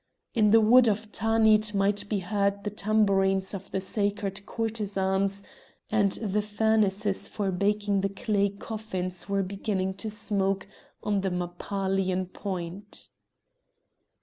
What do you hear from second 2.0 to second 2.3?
be